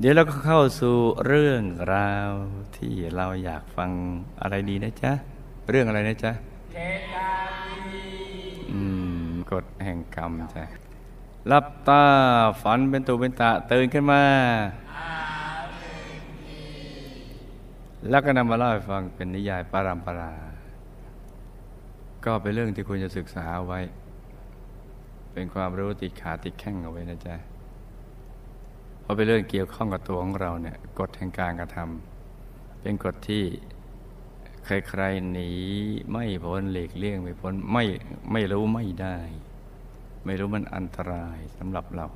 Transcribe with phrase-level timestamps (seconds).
[0.00, 0.96] เดี๋ยวเราก็เข้าสู่
[1.26, 1.62] เรื่อง
[1.94, 2.30] ราว
[2.76, 3.90] ที่เราอยากฟัง
[4.40, 5.12] อะไรดีนะจ๊ะ
[5.70, 6.32] เรื่องอะไรนะจ๊ะ
[8.72, 8.80] อื
[9.26, 10.64] มกฎแห่งกรรมจ้ะ
[11.52, 12.04] รับตา
[12.62, 14.22] ฝันเป็นตูเป็นตาตื่นขึ้นมา
[18.08, 20.32] แล้วก็นำมาเล่าให้ฟังเป็นนิยายปารัมปรา
[22.24, 23.80] ก็เป็นเรื่องที่ควรจะศึกษาเอาไว้
[25.32, 27.36] เป็นความรู้ติดขาติดแข้งเอาไว้นะจ๊ะ
[29.06, 33.44] เพราะเป็นเรื่องเกี่ยวข้องกับตัวของเราเนี่ยกฎแห่งการกระทำเป็นกฎที่
[34.64, 35.50] ใครๆหนี
[36.10, 37.84] ไม่พ้นหลีกเลี่ยงไม่พ้นไม่
[38.32, 39.16] ไม่รู้ไม่ได้
[40.24, 42.06] ไม่รู้มันอันตรายสำหรับเรา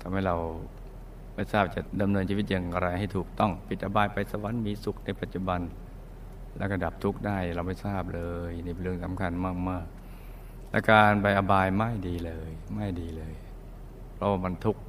[0.00, 0.36] ทำให้เรา
[1.34, 5.60] ไม่ทราบจะดำเนินชีวิตอย่างไรให้ถูกต้องปิดอบายไปสวรรค์มีสุขในปัจจุบัน
[6.58, 9.32] แล้วก็ดับทุกข์ได้เราไม่ทราบเลยนี่เป็นเรื่องสำคัญ
[9.68, 13.34] มากๆและการไปอบายไม่ดีเลย ไม่ดีเลย
[14.14, 14.82] เพราะมันทุกข์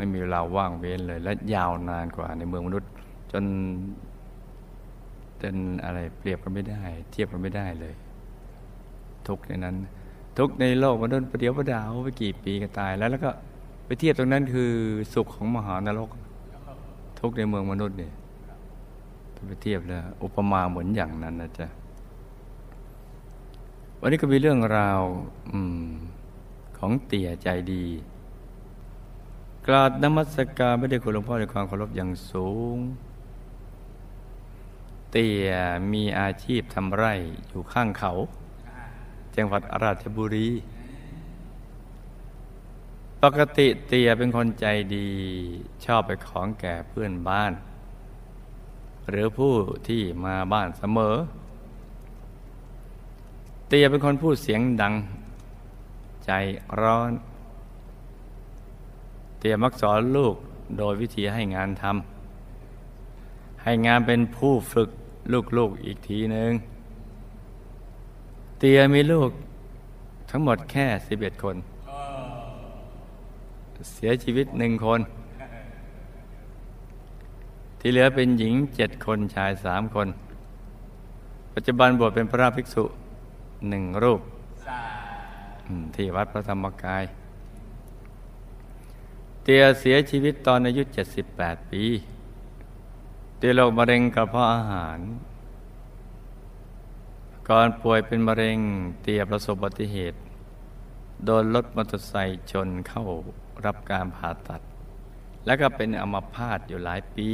[0.00, 2.90] ไม่มีเวลาว่างเว้นเลย และยาวนานกว่าในเมืองมนุษย์
[3.32, 3.44] จน
[5.38, 7.94] เป็นอะไรเปรียบกันไม่ได้ เทียบกันไม่ได้เลย
[9.26, 9.76] ทุกในนั้น
[10.38, 13.30] ทุกในโลกมนุษย์ประเดี๋ยวประดาวไปกี่ปีก็ตายแล้วแล้วก็
[13.86, 14.72] ไปเทียบตรงนั้นคือ
[15.14, 16.08] สุขของมหานรก
[17.20, 18.12] ทุกในเมืองมนุษย์เนี่ย
[19.48, 21.66] ไปเทียบแล้วอุปมาเหมือนอย่างนั้นนะจ๊ะ
[24.00, 25.00] วันนี้ก็มีเรื่องราว
[25.52, 25.54] อ
[26.78, 27.84] ของเตี่ยใจดี
[29.72, 32.76] กราบนมัสการไม่ได้คุณหลวงพ่อในความเคารพอย่างสูง
[35.10, 35.50] เตี่ย
[35.92, 37.14] มีอาชีพทำไร่
[37.48, 38.12] อยู่ข้างเขา
[39.36, 40.48] จังหวัดราชบุรี
[43.22, 45.08] ปกติเตี่ยเป็นคนใจดี
[45.84, 47.52] ชอบไปของแก่เพื่อนบ้าน
[49.10, 49.54] หรือผู้
[49.88, 51.16] ที่มาบ้านเสมอ
[53.68, 54.94] เตี่ยเป็นคนพูดเสียงดัง
[56.24, 56.30] ใจ
[56.80, 57.10] ร้อน
[59.40, 60.34] เตียมักสอนลูก
[60.78, 64.88] โดยวิธีให้งานทำให้งานเป็นผู้ฝึก
[65.56, 66.50] ลูกๆอีกทีหนึ่ง
[68.58, 69.30] เตียมีลูก
[70.30, 71.56] ทั้งหมดแค่สิบเอ็ดคน
[73.94, 75.00] เสียชีวิตหนึ่งคน
[77.78, 80.08] ที่เหลือเป็นหญิงเจ็ดคนชายสามคน
[81.54, 82.84] ปัจจุบันบวชเป็นพระภิกษุ
[83.68, 84.20] หนึ่งรูป
[85.94, 87.04] ที่วัดพระธรรมกาย
[89.44, 90.82] เตียเสียชีวิตตอนอายุ
[91.26, 91.84] 78 ปี
[93.38, 94.98] เตียโรคมะเร็งกระเพาะอาหาร
[97.48, 98.58] ก่อนป่วยเป็นมะเร็ง
[99.02, 100.18] เตียประสบอุบัติเหตุ
[101.24, 103.04] โดนรถมอเตอร์ไซค์ชนเข้า
[103.64, 104.60] รับการผ่าตัด
[105.46, 107.28] แล้วก็เป็นอัมพาตอยู่หลายปี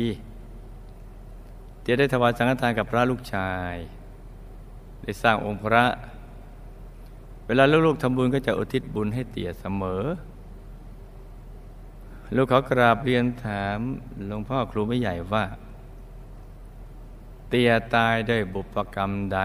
[1.81, 3.75] เตียได้ถวายสังฆทานกับพระลูกชาย
[5.03, 5.85] ได้สร้างองค์พระ
[7.47, 10.03] เวลาลูกๆทำบุญก็จะอุทิศบุญให้เตียเสมอ
[12.35, 13.79] ลูกเขากราบเรียนถาม
[14.27, 15.45] หลวงพ่อครูไม่ใหญ่ว่า
[17.49, 19.41] เตียตายด้วยบุพกรรมใด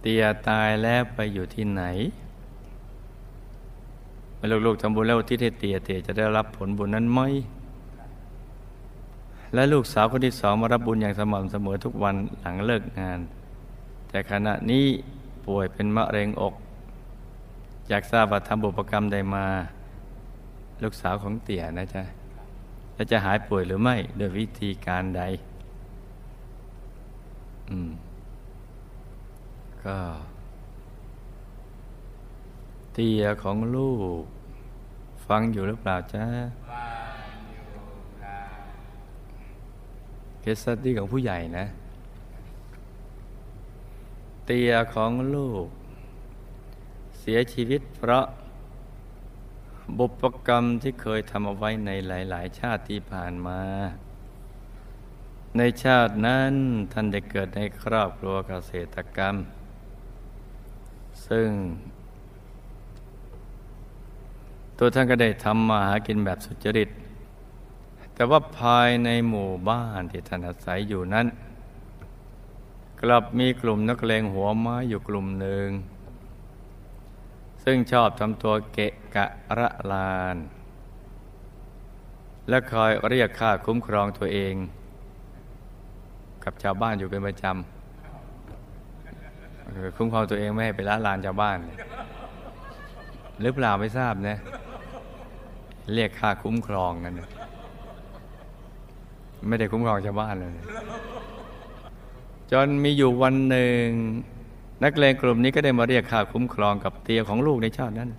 [0.00, 1.82] เตียตายแล้วไปอยู่ที่ไหน
[4.36, 7.20] เมื่อลูกๆทำบุญแล้วที่เทเตียเตียจะได้รับผลบุญนั้นไหม
[9.54, 13.20] และลูกสาวคนที่สองมารับบุญอย่างสม่ำเสมอทุกวันหลังเลิกงาน
[14.08, 14.84] แต่ขณะนี้
[15.46, 16.54] ป่วยเป็นมะเร็งอก
[17.92, 19.46] อยากทราบว่าทำบุพกรรมใดมา
[20.82, 22.02] ลูกสาวของเตี่ยนะจ๊ะ
[22.94, 25.22] และจะหายป่วยหรือไม่ โดยวิธีการใด
[27.70, 27.92] อืม
[29.84, 29.96] ก็
[32.92, 34.22] เตี่ยของลูก
[35.26, 36.24] ฟังอยู่หรือเปล่าจ๊ะ
[40.40, 41.64] เคสตี้ของผู้ใหญ่นะ
[44.46, 45.66] เตียของลูก
[47.20, 48.24] เสียชีวิตเพราะ
[49.98, 53.60] บุพกรรมที่เคยทำเอาไว้ในหลาย ๆ ชาติที่ผ่านมา
[55.56, 56.52] ในชาตินั้น
[56.92, 59.36] ท่านได้เกิดในครอบครัวเกษตรกรรม
[61.26, 61.48] ซึ่ง
[64.78, 66.88] ตัวท่านก็ได้ทำมาหากินแบบสุจริต
[68.14, 71.26] แต่ว่าภายในหมู่บ้านที่ท่านอาศัยอยู่นั้น
[73.02, 75.68] กลับมีกลุ่มนักเลงหัวไม้อยู่กลุ่มหนึ่ง
[77.64, 79.26] ซึ่งชอบทำตัวเกะกะ
[79.58, 80.36] ระลาน
[82.48, 84.54] และคอยเรียกค่าคุ้มครองตัวเอง
[86.44, 87.54] กับชาวบ้านอยู่เป็นประจำ
[89.96, 91.58] คุ้มครองตัวเองไม่ให้ไปละลานชาวบ้าน
[93.40, 94.36] หรือเปล่าไม่ทราบนะ
[95.94, 97.14] เรียกค่าคุ้มครองนั่น
[99.48, 100.50] ไม่ได้คุ้มครองชาวบ้านเลย
[102.52, 103.86] จนมีอยู่วันหนึ่ง
[104.84, 108.14] นักเลงกลุ่มนี้ก็ได้มาเรียกค่าคุ้มครองกับเตียของลูกในชาตินั้นเ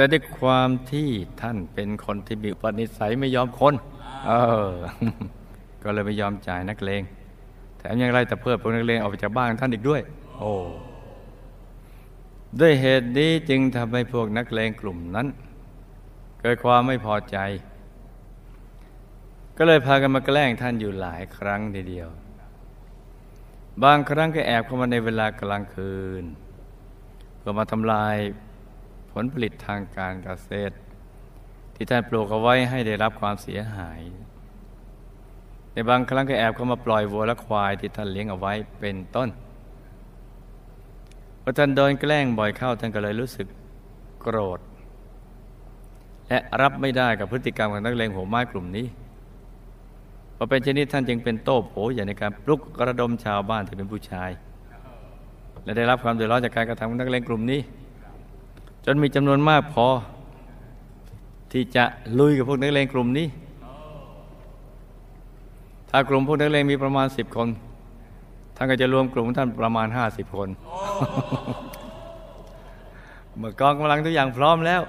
[0.00, 3.74] แต่ด้วยความที่ท่านเป็นคนที่มีอุปนิสัยไม่ยอมคน
[4.26, 4.32] เอ
[4.68, 4.72] อ
[5.82, 7.02] ก็เลยไม่ยอมจ่ายนักเลง
[7.78, 10.00] แถมยังไล่แต่เพื่อพวกนักเลงออกไปจากบ้านท่านอีกด้วย
[10.38, 10.52] โอ้
[12.60, 15.26] ด้วยเหตุนี้จึงทำให้พวกนักเลงกลุ่มนั้น
[16.40, 17.36] เกิดความไม่พอใจ
[19.56, 22.08] ก็เลยพากันมาแกล้งท่านอยู่หลายครั้งทีเดียว
[23.84, 26.24] บางครั้งก็แอบเข้ามาในเวลากลางคืน
[27.38, 28.16] เพื่อมาทำลาย
[29.12, 30.74] ผลผลิตทางการเกษตร
[31.74, 34.00] ที่ท่านปลูกเอาไว้ให้ได้รับความเสียหาย
[35.72, 39.28] ในบางครั้งก็แอบเข้ามาปล่อยวัวและควายที่ท่านเลี้ยงเอาไว้เป็นต้น
[41.42, 43.46] พอท่านโดนแกล้งบ่อยเข้าท่านก็เลยรู้สึก
[44.20, 44.60] โกรธ
[46.28, 48.86] และรับไม่ได้กับพฤติกรรมของนักเลงหัวไม้กลุ่มนี้
[50.42, 54.30] พอเป็นเช่นนี้ท่านจึงเป็นโต้โผอย่างในการปลุกกระดมชาวบ้านที่เป็นผู้ชาย
[55.64, 57.60] และได้รับความเดือดร้อนจากการกระทำของนักเลงกลุ่มนี้
[58.84, 59.86] จนมีจำนวนมากพอ
[61.52, 61.84] ที่จะ
[62.18, 63.26] ลุยกับพวกนักเลงกลุ่มนี้
[65.90, 67.48] ถ้ากลุ่มพวกนักเลงมีประมาณสิบคน
[68.56, 70.48] ท่านก็จะรวมกลุ่มท่านประมาณห้าสิบคน
[73.38, 74.82] เมื่อกองกำลังทุกอย่างพร้อมแล้ว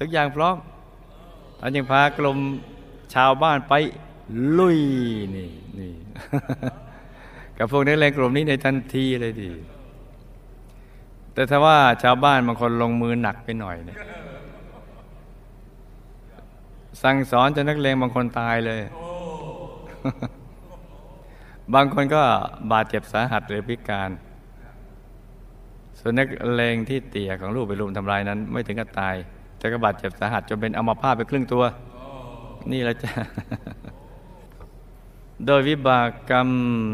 [0.00, 0.56] ทุกอย่างพร้อม
[1.60, 2.38] ท่านยังพากลุ่ม
[3.14, 3.74] ชาวบ้านไป
[4.58, 4.78] ลุย
[5.36, 5.92] นี่นี่
[7.58, 9.52] กับพวกนักเลงกลุ่มนี้ในทันทีเลยดี
[11.34, 13.98] แต่ถ้าว่าชาวบ้านบางคนลงมือหนักไปหน่อยเนี่ย
[17.02, 18.80] สั่งสอนจนนักเลงบางคนตายเลย
[21.74, 22.22] บางคนก็
[22.72, 24.10] บาดเจ็บสาหัสหรือพิการ
[25.98, 29.14] ส่วนนักเลงที่เตี่ยของลูกไปรุมทำลายนั้น ไม่ถึงกับตาย
[29.58, 31.64] แต่ก็บาดเจ็บสาหัสจนเป็นอัมพาตไปครึ่งตัว
[32.72, 33.12] นี่แหละจ้ะ
[35.44, 36.48] โดยวิบากกรรม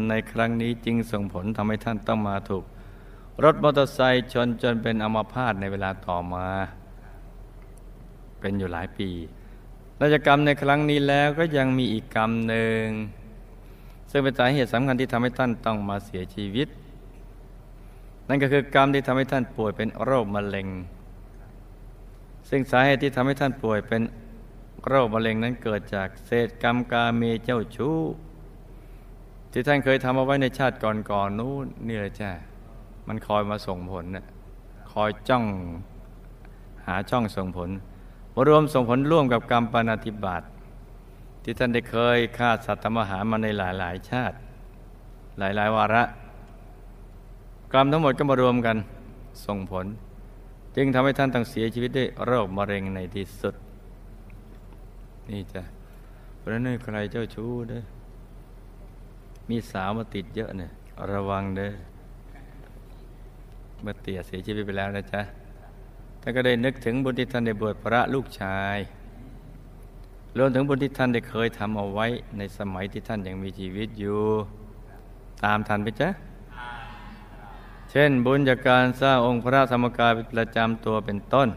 [0.09, 2.63] ในครั้งนี้จึงส่งผลทำให้ท่านต้องมาถูก
[3.43, 6.47] รถมอเตอร์ไซค์ชนจนเป็นอัมพาตในเวลาต่อมา
[8.39, 9.09] เป็นอยู่หลายปี
[9.99, 12.85] นกจากกรรมในครั้งนี้แล้วก็ยังมีอีกกรรมหนึ่ง
[14.11, 16.67] ซึ่งเป็นสาเหตุสำคัญที่ทำให้ท่านต้องมาเสียชีวิต
[18.27, 20.67] นั่นก็คือกรรมที่ทำให้ท่านป่วยเป็นโรคมะเร็ง
[22.49, 24.01] ซึ่งสาเหตุที่ทำให้ท่านป่วยเป็น
[24.87, 27.97] โรคมะเร็งนั้นเกิดจากเศษกรรมกาเมเจ้าชู้
[29.53, 32.31] ที่ท่านเคยทำเอาไว้ในชาติก่อนๆนู้นนี่แหละจ้า
[33.07, 34.25] มันคอยมาส่งผลน่ะ
[34.91, 35.45] คอยจ้อง
[36.85, 37.69] หาช่องส่งผล
[38.33, 40.43] มารวมส่งผลร่วมกับกรรมปานาติบาต
[41.43, 44.35] ที่ท่านได้เคยฆ่าสัตว์ทำอาหามาในหลายๆ ชาติ
[45.39, 46.03] หลายๆ วาระ
[47.73, 48.77] กรรมทั้งหมดก็มารวมกัน
[49.45, 49.85] ส่งผล
[50.75, 53.55] จึงทำให้ท่านต้องเสียชีวิตด้วยโรคมะเร็งในที่สุด
[55.29, 55.63] นี่จ้ะ
[56.37, 57.83] เพราะนั้นใครเจ้าชู้เด้อ
[59.49, 60.71] มีสาวมาติดเยอะเนี่ย
[61.11, 61.71] ระวังเด้อ
[63.81, 65.21] เมื่อเตี่ยเสียชีวิตไปแล้วนะจ๊ะ
[66.21, 68.77] ท่านก็ได้นึกถึงบุญที่ท่านได้บวชพระลูกชาย
[70.37, 72.07] รวมถึงบุญที่ท่านได้เคยทำเอาไว้
[72.37, 74.19] ในสมัยที่ท่านยังมีชีวิตอยู่
[75.43, 76.09] ตามทันไปจ๊ะ
[77.91, 81.49] เช่นบุญจากการสร้างองค์พระธรรมกายประจำตัวเป็นต้น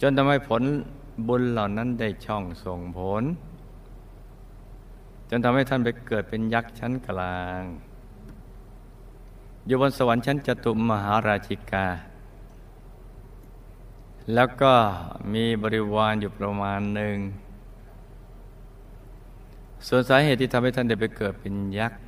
[0.00, 0.62] จนทำให้ผล
[1.28, 3.22] บุญเหล่านั้นได้ช่องส่งผล
[5.30, 7.62] จนทำให้ท่านไปเกิดเป็นยักษ์ชั้นกลาง
[9.66, 11.86] อยู่บนสวรรค์ชั้นจตุมหาราชิกา
[14.34, 14.72] แล้วก็
[15.34, 17.16] มีบริวารอยู่ประมาณหนึ่ง
[19.86, 22.00] ส่วนสาเหตุที่ทำให้ท่านได้ไปเกิดเป็นยักษ์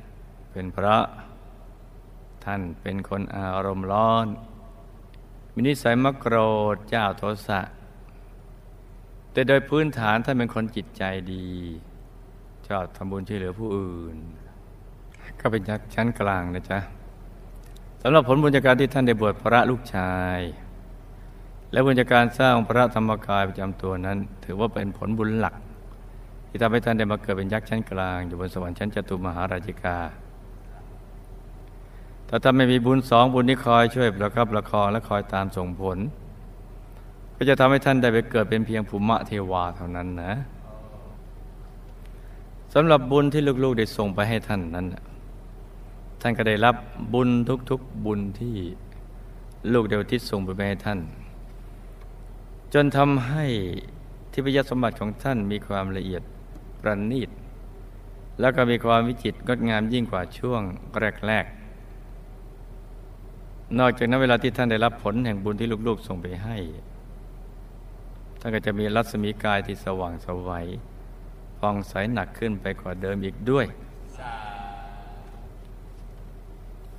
[0.51, 0.97] เป็นพระ
[2.45, 4.27] ท่านเป็นคนอารมณ์ร้อน
[5.53, 6.35] มีนิสัยมักโกร
[6.73, 7.61] ธเจ้าโทสะ
[9.31, 11.03] แต่โดยพื้นฐานท่านเป็นคนจิตใจ
[11.33, 11.47] ดี
[12.79, 14.17] อบทำบุญช่วยเหลือผู้อื่น
[15.39, 16.79] ก็เป็นยักษ์ชั้นกลางนะจ๊ะ
[18.01, 20.39] สำหรับผลบุญจากการที่ท่านได้บวชพระลูกชาย
[21.71, 25.55] และบุญจากการสร้างพระธรรมกายประจำตัวนั้น ถือว่าเป็นผลบุญหลัก
[26.47, 29.97] ที่ทำให้ท่านได้มาเกิดเป็นยักษ์ชั้นกลาง อยู่บนสวรรค์ชั้นจตุมหาราชิกา
[32.29, 35.97] ถ้าท่านไม่มีบุญสองบุญนี้คอยช่วยประคับประคองและคอยตามส่งผล
[37.35, 40.33] ก็จะทำให้ท่านได้ไปเกิดเป็นเพียงภูมิเทวาเท่านั้นนะ
[42.73, 44.87] สำหรับบุญที่ลูกๆได้ส่งไปให้ท่านนั้น
[46.21, 46.75] ท่านก็ได้รับ
[47.13, 47.29] บุญ
[47.69, 48.55] ทุกๆบุญที่
[49.73, 50.99] ลูกเดวทิศส่งไปให้ท่าน
[52.73, 53.45] จนทำให้
[54.31, 56.23] ทิพยสมบัติของท่านมีความละเอียด
[56.81, 57.29] ประณีต
[58.39, 60.61] แล้วก็มีความวิจิตรงดงามยิ่งกว่าช่วง
[61.27, 66.57] แรกๆ นอกจากนั้นเวลาที่ท่านได้รับผลแห่งบุญที่ลูกๆส่งไปให้
[68.39, 70.67] ท่านก็จะมีรัศมีกายที่สว่างสวัย
[71.61, 73.65] ฟองใสหนักขึ้นไปกว่าเดิมอีกด้วย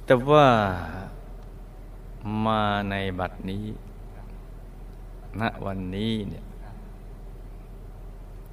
[0.05, 0.49] แต่ว่า
[2.47, 3.65] มาในบัดนี้
[5.41, 6.45] ณ วันนี้เนี่ย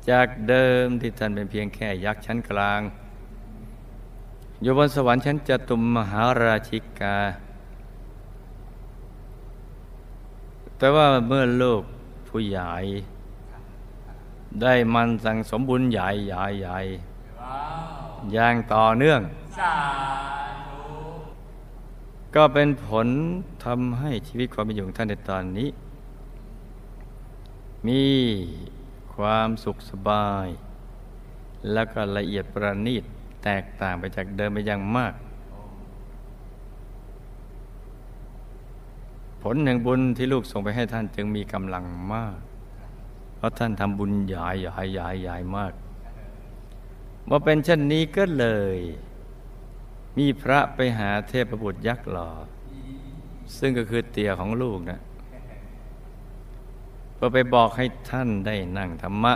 [0.10, 2.82] จากเดิมที่ท่านเป็นเพียงแค่ยักษ์ชั้นกลาง
[4.62, 7.18] อยู่บนสวรรค์ชั้นจตุมมหาราชิกา
[10.78, 11.84] แต่ว่าเมื่อโลก
[12.28, 12.70] ผู้ใหญ่
[14.62, 16.77] ได้มันสั่งสมบุญใหญ่ใหญ่ใหญ่
[18.34, 19.22] อย่างต่อเนื่อง
[22.36, 23.08] ก็เป็นผล
[23.65, 25.70] ทำให้ชีวิตความเป็นอยู่ของท่านในตอนนี้
[27.88, 28.03] มี
[29.13, 30.48] ความสุขสบาย
[31.72, 33.03] แล้วก็ละเอียดประณีต
[33.44, 35.13] แตกต่างไปจากเดิมไปอย่างมาก
[39.41, 42.38] ผลแห่งบุญที่ลูกส่งไปให้ท่านจึงมีกำลังมาก
[43.39, 45.74] เพราะท่านทำบุญใหญ่ใหญ่ใหญ่ใหญ่มาก
[47.29, 48.77] มื่อเป็นเช่นนี้ก็เลย
[50.17, 52.29] มีพระไปหาเทพบุตรยักษ์หล่อ
[53.58, 55.01] ซึ่งก็คือเตี่ยของลูกนะ
[57.15, 59.34] เพื่อไปบอกให้ท่านได้นั่งธรรมะ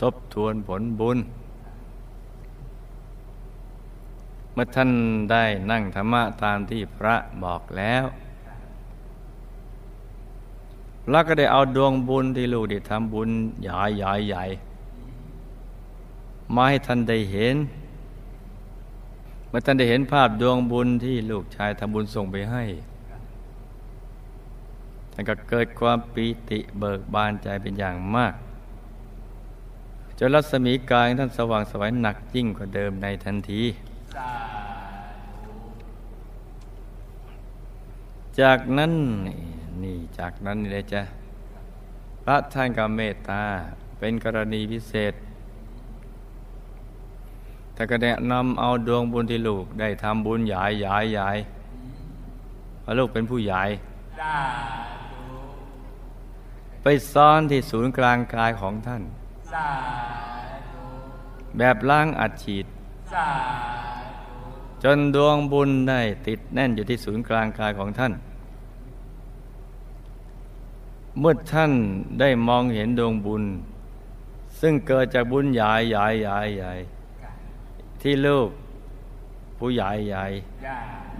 [0.00, 1.18] ทบทวนผลบุญ
[4.52, 4.90] เมื่อท่าน
[5.32, 8.04] ได้นั่งธรรมะตามที่พระบอกแล้ว
[11.10, 13.30] แล้วก็ได้เอาดวงบุญที่ลูกได้ทำบุญ
[13.62, 14.44] ใหญ่ใหญ่ใหญ่
[16.54, 17.56] มาให้ท่านได้เห็น
[19.48, 22.64] เมื่อท่านได้เห็นภาพดวงบุญที่ลูกชายทำบุญส่งไปให้
[25.12, 28.34] ท่านก็เกิดความปีติเบิกบานใจเป็นอย่างมาก
[30.18, 33.62] จนรัศมีกายท่านสว่างสวยหนักยิ่งกว่าเดิมในทันที
[38.40, 38.92] จากนั้น
[39.26, 39.51] นี่
[40.18, 41.02] จากนั้นนี่เลยจ้ะ
[42.24, 43.42] พระท่านก็เมตตา
[43.98, 45.14] เป็นกรณีพิเศษ
[47.74, 51.28] แต่ก็แนะนำเอาดวงบุญที่ลูกได้ทำบุญใหญ่ใหญ่ใหญ่
[52.84, 53.62] พระลูกเป็นผู้ใหญ่
[56.82, 59.02] ไปซ่อนที่ศูนย์กลางกายของท่าน
[61.58, 62.66] แบบล้างอัดฉีด
[64.82, 68.12] จนดวงบุญได้ติดแน่นอยู่ที่ศูนย์กลางกายของท่าน
[71.18, 71.72] เมื่อท่าน
[72.20, 73.44] ได้มองเห็นดวงบุญ
[74.60, 76.72] ซึ่งเกิดจากบุญใหญ่ใหญ่ใหญ่ใหญ่
[78.02, 78.48] ที่ลูก
[79.58, 80.24] ผู้ใหญ่ใหญ่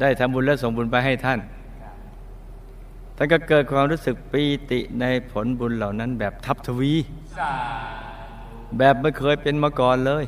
[0.01, 1.41] ได้ทำบุญและส่งบุญไปให้ท่าน
[3.17, 6.93] ท่านก็เกิดความรู้สึกปีติในผลบุญเหล่านั้นแบบทับทวี
[8.79, 10.25] แบบไม่เคยเป็นมาก่อนเลย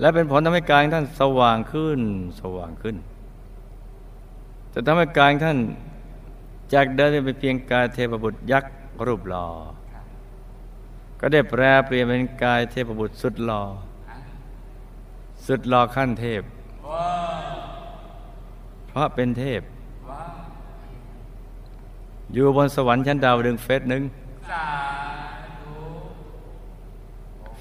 [0.00, 2.00] และเป็นผลทำให้กายท่านสว่างขึ้น
[2.40, 2.96] สว่างขึ้น
[4.72, 5.58] จะทำให้กายท่าน
[6.72, 8.72] จากเดิมเป็นเพียงกายเทพบุตรยักษ์
[9.06, 9.46] รูปหล่อ
[11.20, 13.62] ก็ได้แปลเปลี่ยนเป็นกายเทพบุตรสุดหล่อ
[15.46, 16.42] สุดรอขั้นเทพ
[18.88, 19.62] เพราะเป็นเทพ
[22.32, 24.02] อยู่บนสวรรค์ชั้นดาวดึงเฟสหนึ่ง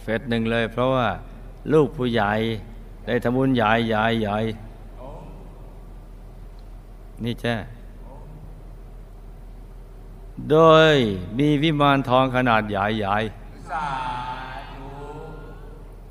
[0.01, 1.07] เฟสหนึ่งเลย เพราะว่า
[1.73, 2.31] ลูกผู้ใหญ่
[3.05, 4.37] ได้ทำบุญใหญ่ใหญ่ใหญ่
[7.23, 7.55] นี่แช่
[10.49, 10.57] โด
[10.91, 10.93] ย
[11.37, 13.15] มีวิมานทองขนาดใหญ่ใหญ่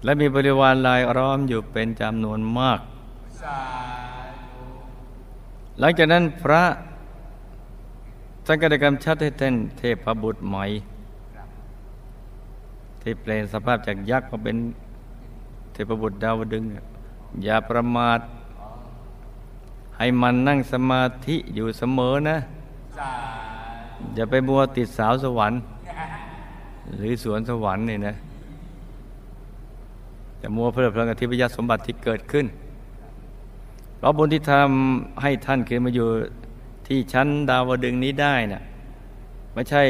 [0.05, 2.81] และมีบริวารลายล้อมอยู่เป็นจำนวนมาก
[5.79, 6.62] หลังจากนั้นพระ
[8.45, 10.65] ท่านก็ได้กำชัดให้ท่านเทพบุตรใหม่
[13.03, 14.57] ที่เปลี่ยนสภาพจากยักษ์มาเป็น
[15.73, 16.65] เทพบุตรดาวดึง
[17.45, 18.21] อย่าประมาท
[19.97, 22.37] ให้มันนั่งสมาธิอยู่เสมอนะ
[24.14, 25.61] อย่าไปมัวติดสาวสวรรค์
[26.99, 28.14] หรือสวนสวรรค์นี่นะ
[30.38, 32.47] แต่มัวเพลิดเพลินกับทิพยสมบัติที่เกิดขึ้น
[33.99, 36.09] เพราะบุญที่ทำให้ท่านขึ้นมาอยู่
[36.87, 38.62] ที่ชั้นดาวดึงนี้ได้นะ่ะ
[39.54, 39.83] ไม่ใช่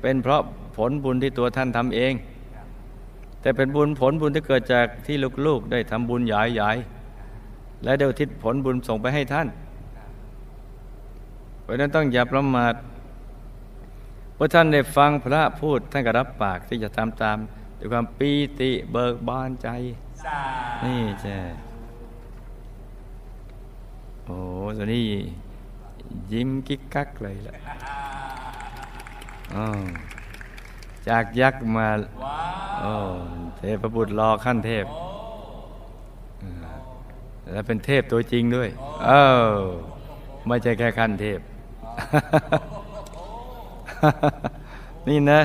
[0.00, 0.40] เป็นเพราะ
[0.76, 2.12] ผลบุญที่ตัวท่านทำเอง
[3.40, 9.48] แต่เป็นบุญผลบุญที่เกิดจากที่ลูกๆ ได้ทำบุญใหญ่ๆและเดี๋ยวทิศผลบุญส่งไปให้ท่าน
[11.62, 12.74] เพราะนั้นต้องอย่าประมาท
[14.38, 17.38] เมื่อท่านได้ฟังพระพูดท่านก็รับปากที่จะทำตาม
[17.78, 18.30] ด้วยความปี
[18.60, 19.68] ติเบิกบานใจ
[20.84, 21.38] นี่ใช่
[24.24, 24.38] โอ้
[24.76, 25.04] ตอนนี้
[26.32, 27.54] ยิ้มกิ๊กกักเลยล่ะ
[31.08, 31.88] จากยักษ์มา
[32.80, 32.92] โอ้
[33.58, 34.86] เทพบุตรรอขั้นเทพ
[37.52, 38.68] แล้วเป็นเทพตัวจริงด้วย
[39.06, 39.10] เอ
[39.50, 39.54] อ
[40.46, 41.40] ไม่ใช่แค่ขั้นเทพ
[45.08, 45.40] นี่นะ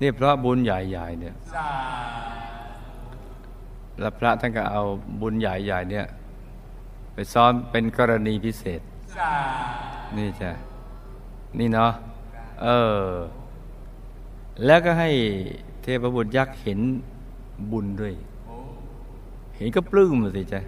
[0.00, 1.34] นี่เพราะบุญใหญ่ๆเนี่ย
[4.00, 4.82] แล้วพระท่านก็เอา
[5.20, 6.06] บุญใหญ่ๆเนี่ย
[7.14, 8.80] ไปซ้อมเป็นกรณีพิเศษ
[10.16, 10.50] นี่จ้ะ
[11.58, 11.92] นี่เนาะ
[12.62, 12.68] เอ
[13.00, 13.08] อ
[14.64, 15.10] แล้วก็ให้
[15.82, 16.80] เทพบุตรยักษ์เห็น
[17.72, 18.14] บุญด้วย
[19.56, 20.60] เห็นก็ปลื้มสิจ้ะ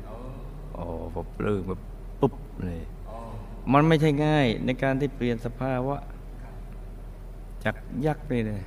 [0.74, 1.80] โอ้พอปลื้มแบบ
[2.20, 2.34] ปุ๊บ
[2.66, 2.82] เลย
[3.72, 5.96] มันไม่ใช่ง่ายในการที่เปลี่ยนสภาวะ
[7.64, 8.62] จากยักษ์นี่เลย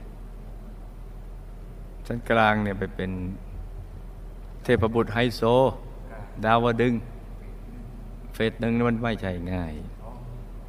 [2.08, 3.12] ชั้นกลางเนี่ยไปเป็น
[4.63, 5.41] เทพบุตรไฮโซ
[6.46, 6.94] ดาวดึง
[8.34, 9.74] เฟสหนึ่งมันไม่ใช่ง่าย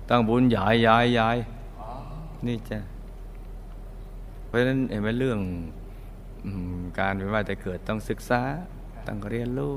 [0.08, 1.28] ต้องบุญใหญ่ใหญ่ใหญ่
[2.46, 2.80] นี่จ้ะ
[4.46, 5.40] เพราะฉะนั้นเห็นไหมเรื่อง
[6.99, 8.42] การเป็นว่าแต่เกิดต้องศึกษา
[9.06, 9.75] ต้องเรียนรู้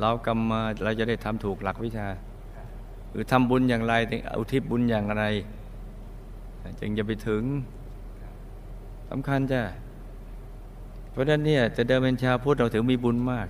[0.00, 2.08] เรากำมาเราจะได้ทำถูกหลักวิชา
[3.12, 3.94] หรือทำบุญอย่างไร
[4.38, 5.24] อุทิศบุญอย่างไร
[6.80, 7.42] จึงจะไปถึง
[9.10, 9.62] สำคัญจ้ะ
[11.10, 13.48] เพราะฉะนั้นเนี่ยจะเดินเป็นชาวพุทธเราถึงมีบุญมาก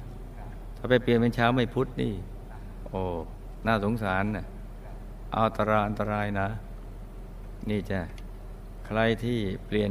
[0.77, 2.13] ถ้าไปเปลี่ยนเป็นชาวไม่พุทธนี่
[2.89, 3.01] โอ้
[3.67, 4.45] น่าสงสารนะ
[5.33, 6.49] เอาตรายอันตรายนะ
[7.71, 8.01] นี่จ้ะ
[8.87, 9.91] ใครที่เปลี่ยน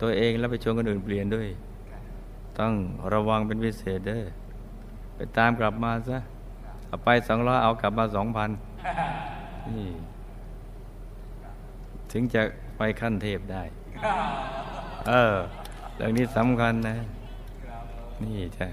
[0.00, 1.48] ตัวเองแล้วไปชวนคนอื่นเปลี่ยนด้วย
[2.58, 2.72] ต้อง
[3.12, 4.24] ระวังเป็นพิเศษเด้อ
[5.14, 6.18] ไปตามกลับมาซะ
[6.86, 8.50] เอาไปสองร้อยเอากลับมาสองพัน
[9.76, 9.90] นี่
[12.10, 12.42] ถึงจะ
[12.76, 13.62] ไปขั้นเทพได้
[15.08, 15.36] เออ
[15.96, 16.96] เรื่องนี้สำคัญนะ
[18.22, 18.68] นี่จ้ะ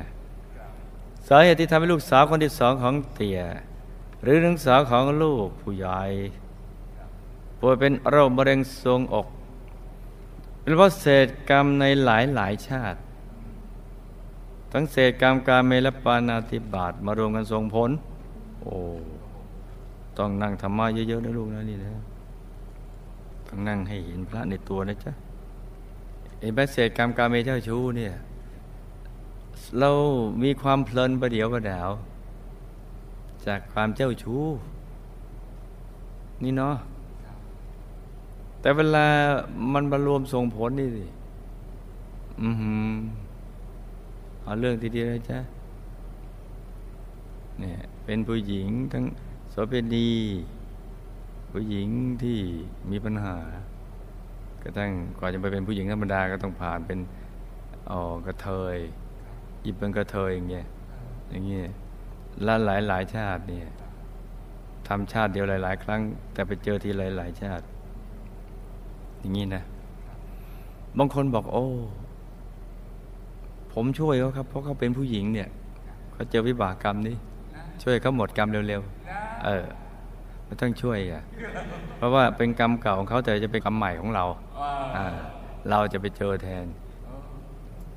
[1.27, 3.39] สาเหตุที่ทำให้ลูกสาวคนที่สองของเตี่ย
[4.23, 6.01] หรือลูกสาวของลูกผู้ใหญ่
[7.59, 9.27] ป่วยเป็นโรคมะเร็งทรวงอก
[10.61, 12.99] เป็นเพราะเศษกรรมในหลายหลายชาติ
[14.71, 17.89] ทั้งเศษกรรมการเมลปานาติบาตมารวมกันส่งผล
[18.61, 18.75] โอ้
[20.17, 21.91] ต้องนั่งธรรมะเยอะๆนะลูกนะนี่นะ
[23.47, 25.11] ต้องนั่งให้เห็นพระในตัวนะจ๊ะ
[26.39, 28.13] ไอ้แม้เศษกรรมการเมเจ้าชู้เนี่ย
[29.79, 29.89] เรา
[30.43, 31.91] มีความเพลินประเดี๋ยวประดาว
[33.45, 34.43] จากความเจ้าชู้
[36.43, 36.75] นี่เนาะ
[38.61, 39.05] แต่เวลา
[39.73, 41.05] มันมารวมส่งผลนี่สิ
[42.41, 42.91] อือหือ
[44.43, 45.39] เอาเรื่องทีเดียวนะจ๊ะ
[47.59, 49.03] เนี่ยเป็นผู้หญิงทั้ง
[49.55, 50.09] โสเภณี
[51.51, 51.89] ผู้หญิง
[52.23, 52.39] ที่
[52.91, 53.35] มีปัญหา
[54.63, 56.99] ก็ตั้งก่อนจะไปเป็นผู้หญิงธรรมดาก็ต้องผ่านเป็น
[57.91, 58.77] อ๋อกระเทย
[59.65, 60.65] อิบเป็นกระเทยอย่างเงี้ย
[61.29, 61.65] อย่างเงี้ย
[62.45, 63.67] ละหลายหลายชาติเนี่ย
[64.87, 66.01] ทำชาติเดียวหลาย ๆ ครั้ง
[66.33, 67.65] แต่ไปเจอทีหลายหลายชาติ
[69.19, 69.63] อย่างนี้นะ
[70.97, 71.65] บางคนบอกโอ้
[73.73, 75.49] ผมช่วยเขาครับ เพราะเขาเป็นผู้หญิงเนี่ย
[76.13, 77.15] เขาเจอวิบากกรรมนี้
[77.83, 79.65] ช่วยเขาหมดกรรมเร็วๆ เออ
[80.45, 81.23] ไม่ต้องช่วยอะ
[81.97, 84.25] เพราะว่าเป็นกรรมเก่าของเขาแต่จะเป็นกรรมใหม่ของเรา
[84.95, 85.05] อ่า
[85.69, 86.65] เราจะไปเจอแทน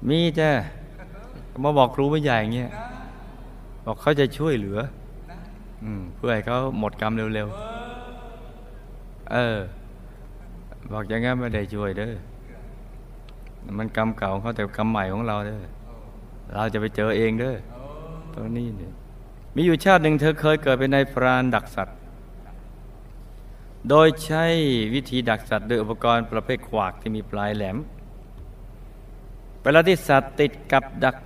[0.08, 0.50] มีจ้ะ
[1.62, 2.70] มาบอกครูไม่ใหญ่เงี้ย
[3.84, 4.78] บอกเขาจะช่วยเหลือ
[5.84, 9.58] อืมเพื่อให้เขาหมดกรรมเร็วๆ เออ
[10.92, 12.12] บอกอย่างงั้นไม่ได้ช่วยเด้อ
[13.78, 15.62] มันกรรมเก่าของเขาแต่กรรมใหม่ของเราเด้อ
[16.52, 17.56] เราจะไปเจอเองเด้อ
[18.34, 18.92] ตัวนี้เนี่ย
[19.58, 21.98] มีอยู่ชาติหนึ่งเธอเคยเกิดเป็นนายพรานดักสัตว์
[23.88, 24.44] โดยใช้
[24.94, 27.76] วิธีดักสัตว์ด้วยอุปกรณ์ประเภทขวากที่มีปลายแหลม
[29.62, 31.16] เวลาที่สัตว์ติดกับดัก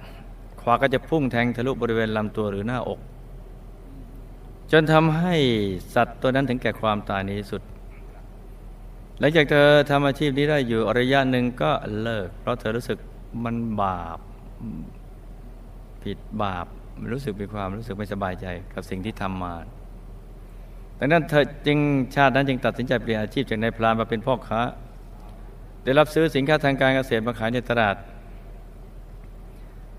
[0.60, 3.00] ขวากก็จะพุ่งแทงทะลุบริเวณลำตัวหรือหน้าอก
[4.72, 5.34] จนทำให้
[5.94, 7.62] สัตว์ตัวนั้นถึงแก่ความตายในที่สุด
[9.18, 11.70] หลังจากเธอทำอาชีพนี้ได้อยู่ระยะหนึ่งก็
[12.02, 12.98] เลิก เพราะเธอรู้สึก
[13.44, 14.18] มันบาป
[16.02, 16.66] ผิดบาป
[17.12, 19.54] รู้สึกมีความรู้สึกไม่สบายใจกับสิ่งที่ทำมา
[20.98, 21.78] ดังนั้นเธอจึง
[22.14, 24.62] ชาตินั้นจึงตัดสินใจเปลี่ยนอาชีพจากนายพรานมาเป็นพ่อค้า
[25.84, 27.96] ได้รับซื้อสินค้าทางการเกษตรมาขายในตลาด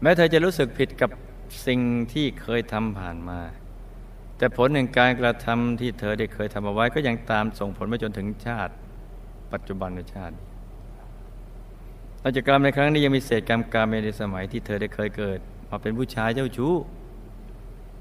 [0.02, 1.10] แม้เธอจะรู้สึกผิดกับ
[1.68, 1.80] สิ่ง
[2.14, 3.40] ที่เคยทำผ่านมา
[4.38, 8.74] แต่ผลแห่งการกระทำที่เธอได้เคยทำเอาไว้ก็ยังตามส่งผลมาจนถึงชาติ
[9.54, 10.36] ปัจจุบันในชาติ
[12.20, 15.40] หลังจากกรรมในครั้งนี้ยังมีเศษกรรมกรรมในสมัยที่เธอได้เคยเกิด
[15.72, 16.74] มาเป็นผู้ชายเจ้าชู้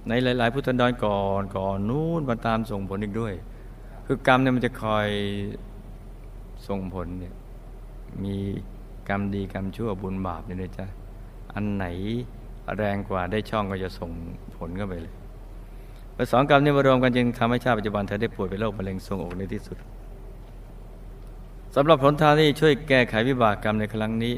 [0.08, 3.34] ในหลาย ๆ พุทธันดรก่อนก่อนนู้นมาตามส่งผลอีกด้วย
[4.06, 5.08] คือกรรมเนี่ยมันจะคอย
[6.68, 7.34] ส่งผลเนี่ย
[8.24, 8.36] มี
[9.08, 10.86] กรรมดีกรรมชั่วบุญบาปเนี่ยนะจ๊ะ
[11.54, 11.86] อันไหน
[12.76, 14.10] แรงกว่าได้ช่องก็จะส่ง
[14.56, 15.14] ผลเข้าไปเลย
[16.32, 19.76] สองกรรมนี้มารวมกันจึงทำให้ชาติปัจจุบันเธอได้ป่วยเป็นโรคมะเร็งทรวงอกในที่สุด
[21.74, 24.34] สำหรับผลทางที่ช่วยแก้ไขวิบากกรรมในครั้งนี้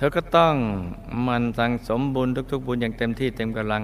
[0.00, 0.54] เธอก็ต้อง
[1.26, 3.82] มันสั่งสมบุญทุก ๆ บุญอย่างเต็มที่เต็มกำลัง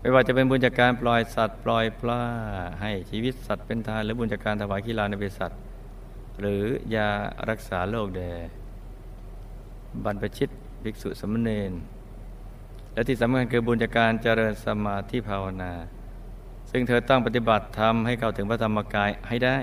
[0.00, 2.22] ไม่ว่าจะเป็นบุญจากการปล่อยสัตว์ ปล่อยปลา
[2.80, 5.52] ให้ชีวิตสัตว์เป็นทานหรือบุญจากการถวายกีฬาในบริษัท
[6.40, 6.62] หรือ
[6.94, 7.08] ยา
[7.48, 8.32] รักษาโรคแด่
[10.04, 10.48] บรรพชิต
[10.82, 11.72] ภิกษุสมณเณร
[12.92, 15.72] และที่สำคัญคือบุญจากการเจริญสมาธิภาวนา
[16.70, 19.56] ซึ่งเธอต้องปฏิบัติธรรมให้เข้าถึงพระธรรมกายให้ได้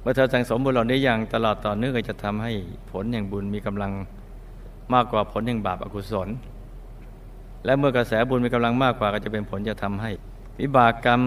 [0.00, 2.52] เมื่อเธอสั่งสมบุญเหล่านี้อย่างตลอดต่อเนื่องก็จะทำให้
[2.90, 3.92] ผลแห่งบุญมีกำลัง
[4.94, 6.28] มากกว่าผลแห่งบาปอกุศล
[7.64, 10.10] และเมื่อกระแสบุญมีกำลังมากกว่าก็จะเป็นผลจะทำให้
[10.60, 11.22] วิบากกรรม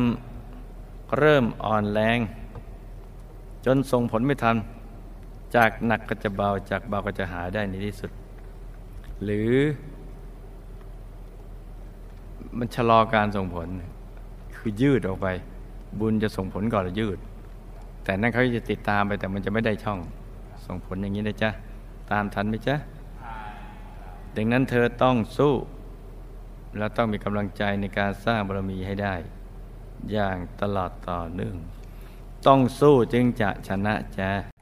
[1.18, 2.20] เริ่มอ่อนแรง
[3.66, 4.56] จนส่งผลไม่ทัน
[5.56, 8.12] จากหนักก็จะเบาจากเบาก็จะหาได้ในที่สุด
[9.24, 9.52] หรือ
[12.58, 13.68] มันชะลอการส่งผล
[14.56, 15.28] คือยืดออกไป
[16.00, 17.20] บุญจะส่งผลก่อนหรือยืด
[18.04, 20.00] แต่นั่นเขาจะติดตามไปแต่มันจะไม่ได้ช่อง
[20.66, 21.50] ส่งผลอย่างนี้นะจ๊ะ
[22.12, 22.76] ตามทันไหมจ๊ะ
[24.36, 25.54] ดังนั้นเธอต้องสู้
[26.78, 29.16] และต้องมีกำลังใจในการสร้างบารมีให้ได้
[30.12, 31.56] อย่างตลอดต่อเนื่อง
[32.48, 34.53] ต้องสู้จึงจะชนะจ้ะ